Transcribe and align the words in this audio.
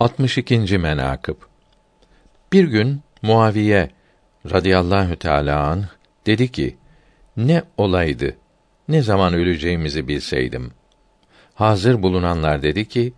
62. 0.00 0.78
menakıb 0.78 1.36
Bir 2.52 2.64
gün 2.64 3.00
Muaviye 3.22 3.90
radıyallahu 4.50 5.16
teâlâ 5.16 5.60
anh 5.60 5.84
dedi 6.26 6.52
ki: 6.52 6.76
Ne 7.36 7.62
olaydı, 7.76 8.36
ne 8.88 9.02
zaman 9.02 9.34
öleceğimizi 9.34 10.08
bilseydim. 10.08 10.70
Hazır 11.54 12.02
bulunanlar 12.02 12.62
dedi 12.62 12.88
ki: 12.88 13.12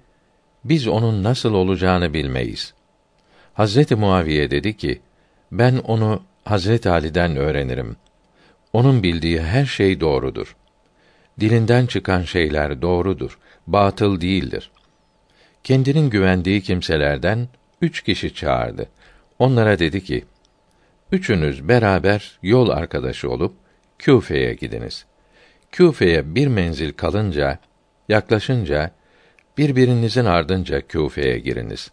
Biz 0.64 0.88
onun 0.88 1.22
nasıl 1.22 1.54
olacağını 1.54 2.14
bilmeyiz. 2.14 2.74
Hazreti 3.54 3.94
Muaviye 3.94 4.50
dedi 4.50 4.76
ki: 4.76 5.00
Ben 5.52 5.76
onu 5.76 6.22
Hazret 6.44 6.86
Ali'den 6.86 7.36
öğrenirim. 7.36 7.96
Onun 8.72 9.02
bildiği 9.02 9.40
her 9.42 9.66
şey 9.66 10.00
doğrudur. 10.00 10.56
Dilinden 11.40 11.86
çıkan 11.86 12.22
şeyler 12.22 12.82
doğrudur, 12.82 13.38
batıl 13.66 14.20
değildir. 14.20 14.70
Kendinin 15.64 16.10
güvendiği 16.10 16.60
kimselerden 16.62 17.48
üç 17.82 18.02
kişi 18.02 18.34
çağırdı. 18.34 18.88
Onlara 19.38 19.78
dedi 19.78 20.04
ki: 20.04 20.24
Üçünüz 21.12 21.68
beraber 21.68 22.38
yol 22.42 22.68
arkadaşı 22.68 23.30
olup 23.30 23.54
Küfe'ye 23.98 24.54
gidiniz. 24.54 25.04
Küfe'ye 25.72 26.34
bir 26.34 26.46
menzil 26.46 26.92
kalınca, 26.92 27.58
yaklaşınca 28.08 28.90
birbirinizin 29.58 30.24
ardınca 30.24 30.80
Küfe'ye 30.80 31.38
giriniz. 31.38 31.90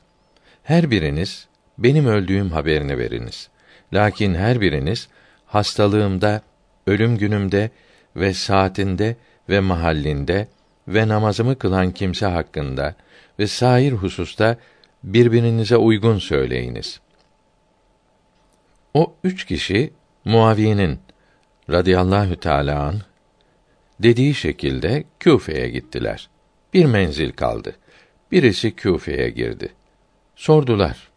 Her 0.64 0.92
biriniz 0.92 1.48
benim 1.78 2.06
öldüğüm 2.06 2.50
haberini 2.50 2.98
veriniz. 2.98 3.50
Lakin 3.94 4.36
her 4.36 4.62
biriniz 4.62 5.10
hastalığımda, 5.46 6.42
ölüm 6.88 7.18
günümde 7.18 7.70
ve 8.16 8.34
saatinde 8.34 9.16
ve 9.50 9.60
mahallinde 9.60 10.48
ve 10.88 11.08
namazımı 11.08 11.58
kılan 11.58 11.92
kimse 11.92 12.26
hakkında 12.26 12.96
ve 13.40 13.48
sair 13.48 13.92
hususta 13.92 14.58
birbirinize 15.04 15.78
uygun 15.78 16.20
söyleyiniz. 16.20 17.00
O 18.94 19.14
üç 19.24 19.46
kişi 19.46 19.94
Muaviye'nin 20.26 21.00
radıyallahu 21.70 22.40
teâlâ 22.40 22.80
an 22.80 23.02
dediği 24.00 24.34
şekilde 24.34 25.04
Küfe'ye 25.20 25.70
gittiler. 25.70 26.30
Bir 26.74 26.86
menzil 26.86 27.32
kaldı. 27.32 27.76
Birisi 28.32 28.76
Küfe'ye 28.76 29.30
girdi. 29.30 29.74
Sordular. 30.36 31.10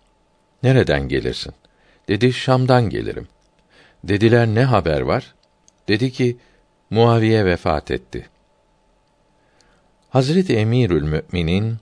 Nereden 0.63 1.09
gelirsin? 1.09 1.55
Dedi 2.09 2.33
Şam'dan 2.33 2.91
gelirim. 2.91 3.29
Dediler 4.05 4.47
ne 4.47 4.65
haber 4.65 5.01
var? 5.01 5.35
Dedi 5.89 6.13
ki 6.13 6.37
Muaviye 6.91 7.45
vefat 7.45 7.91
etti. 7.91 8.29
Hazreti 10.11 10.57
Emirül 10.57 11.03
Müminin 11.03 11.77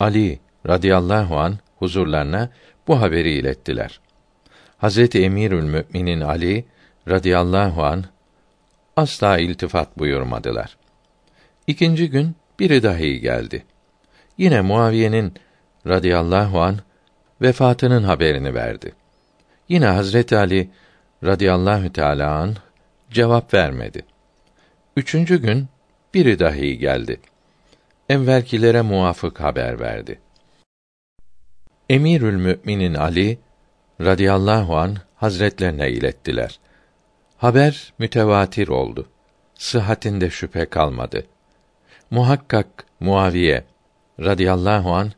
Ali 0.00 0.40
radıyallahu 0.68 1.38
an 1.38 1.58
huzurlarına 1.78 2.48
bu 2.88 3.00
haberi 3.00 3.30
ilettiler. 3.30 4.00
Hazreti 4.78 5.22
Emirül 5.22 5.62
Müminin 5.62 6.20
Ali 6.20 6.64
radıyallahu 7.08 7.84
an 7.84 8.04
asla 8.96 9.38
iltifat 9.38 9.98
buyurmadılar. 9.98 10.76
İkinci 11.66 12.10
gün 12.10 12.36
biri 12.58 12.82
dahi 12.82 13.20
geldi. 13.20 13.64
Yine 14.38 14.60
Muaviye'nin 14.60 15.34
radıyallahu 15.86 16.60
an 16.60 16.78
vefatının 17.42 18.02
haberini 18.02 18.54
verdi. 18.54 18.92
Yine 19.68 19.86
Hazreti 19.86 20.36
Ali 20.36 20.70
radıyallahu 21.24 21.92
teâlâ 21.92 22.30
an 22.30 22.56
cevap 23.10 23.54
vermedi. 23.54 24.04
Üçüncü 24.96 25.42
gün 25.42 25.68
biri 26.14 26.38
dahi 26.38 26.78
geldi. 26.78 27.20
Evvelkilere 28.12 28.82
muvafık 28.82 29.40
haber 29.40 29.80
verdi. 29.80 30.20
Emirül 31.90 32.36
Müminin 32.36 32.94
Ali 32.94 33.38
radıyallahu 34.00 34.76
an 34.76 34.96
hazretlerine 35.14 35.90
ilettiler. 35.90 36.60
Haber 37.36 37.92
mütevatir 37.98 38.68
oldu. 38.68 39.08
Sıhhatinde 39.54 40.30
şüphe 40.30 40.64
kalmadı. 40.64 41.26
Muhakkak 42.10 42.84
Muaviye 43.00 43.64
radıyallahu 44.20 44.92
an 44.94 45.12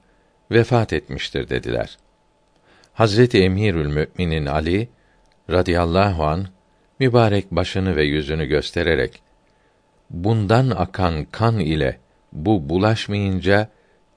vefat 0.51 0.93
etmiştir 0.93 1.49
dediler. 1.49 1.99
Hazreti 2.93 3.43
Emirül 3.43 3.87
Müminin 3.87 4.47
Ali 4.47 4.89
radıyallahu 5.51 6.25
an 6.25 6.47
mübarek 7.01 7.51
başını 7.51 7.97
ve 7.97 8.05
yüzünü 8.05 8.47
göstererek 8.47 9.23
bundan 10.11 10.71
akan 10.71 11.25
kan 11.25 11.59
ile 11.59 12.04
bu 12.35 12.69
bulaşmayınca 12.69 13.69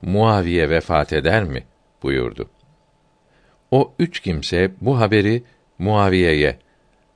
Muaviye 0.01 0.69
vefat 0.69 1.13
eder 1.13 1.43
mi 1.43 1.63
buyurdu. 2.03 2.49
O 3.71 3.93
üç 3.99 4.19
kimse 4.19 4.71
bu 4.81 4.99
haberi 4.99 5.43
Muaviye'ye 5.79 6.59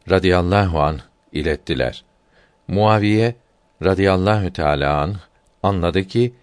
radıyallahu 0.09 0.81
an 0.81 0.99
ilettiler. 1.31 2.03
Muaviye 2.67 3.35
radıyallahu 3.83 4.53
teala 4.53 5.01
an 5.01 5.15
anladı 5.63 6.03
ki 6.03 6.33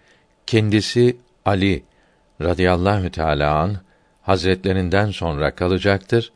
kendisi 0.47 1.17
Ali 1.45 1.83
radıyallahu 2.41 3.11
teala 3.11 3.55
an 3.55 3.77
hazretlerinden 4.21 5.11
sonra 5.11 5.55
kalacaktır 5.55 6.33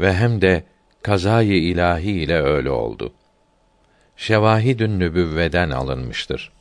ve 0.00 0.14
hem 0.14 0.40
de 0.40 0.64
kazayı 1.02 1.62
ilahi 1.62 2.10
ile 2.10 2.42
öyle 2.42 2.70
oldu. 2.70 3.12
Şevahidün 4.16 5.00
nübüvveden 5.00 5.70
alınmıştır. 5.70 6.52